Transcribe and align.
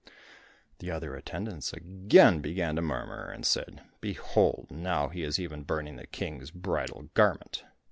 The 0.79 0.89
other 0.89 1.15
attendants 1.15 1.73
again 1.73 2.41
began 2.41 2.75
to 2.75 2.81
murmur, 2.81 3.29
and 3.29 3.45
said, 3.45 3.83
"Behold, 3.99 4.69
now 4.71 5.09
he 5.09 5.21
is 5.21 5.39
even 5.39 5.61
burning 5.61 5.95
the 5.97 6.07
King's 6.07 6.49
bridal 6.49 7.09
garment!" 7.13 7.63